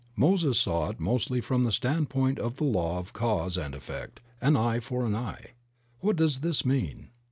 Moses 0.15 0.57
saw 0.59 0.89
it 0.89 0.99
mostly 0.99 1.41
from 1.41 1.61
the 1.61 1.71
standpoint 1.71 2.39
of 2.39 2.57
the 2.57 2.63
Law 2.63 2.97
of 2.97 3.13
cause 3.13 3.55
and 3.55 3.75
effect, 3.75 4.19
an 4.41 4.55
eye 4.57 4.79
for 4.79 5.05
an 5.05 5.13
eye. 5.15 5.51
What 5.99 6.15
does 6.15 6.39
this 6.39 6.65
mean? 6.65 7.11